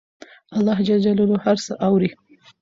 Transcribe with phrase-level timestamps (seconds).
[0.57, 0.89] الله ج
[1.45, 2.09] هر څه اوري